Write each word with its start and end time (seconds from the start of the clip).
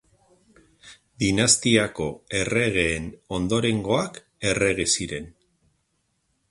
Dinastiako 1.23 2.07
erregeen 2.39 3.07
ondorengoak 3.41 4.19
errege 4.53 4.91
ziren. 4.99 5.31